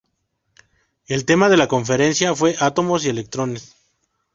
El 1.05 1.25
tema 1.25 1.47
de 1.47 1.57
la 1.57 1.67
conferencia 1.67 2.33
fue 2.33 2.55
"Átomos 2.59 3.05
y 3.05 3.09
electrones". 3.09 3.75